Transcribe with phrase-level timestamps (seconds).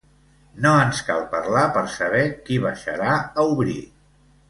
[0.65, 3.81] No ens cal parlar per saber qui baixarà a obrir.